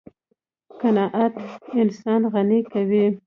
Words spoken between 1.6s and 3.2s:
انسان غني کوي.